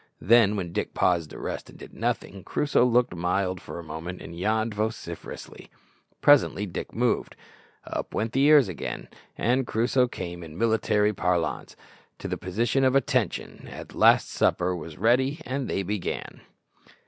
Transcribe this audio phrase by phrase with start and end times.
[0.19, 4.19] Then, when Dick paused to rest and did nothing, Crusoe looked mild for a moment,
[4.19, 5.69] and yawned vociferously.
[6.21, 7.35] Presently Dick moved
[7.83, 11.75] up went the ears again, and Crusoe came, in military parlance,
[12.17, 16.41] "to the position of attention!" At last supper was ready and they began.